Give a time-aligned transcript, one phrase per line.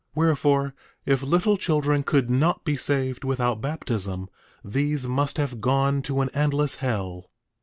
[0.15, 0.73] 8:13 Wherefore,
[1.05, 4.29] if little children could not be saved without baptism,
[4.65, 7.29] these must have gone to an endless hell.